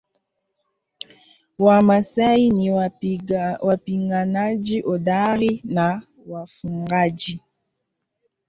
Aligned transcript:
Wamasai 1.59 2.49
ni 2.49 2.71
wapiganaji 3.61 4.81
hodari 4.81 5.61
na 5.65 6.01
wafugaji 6.27 7.41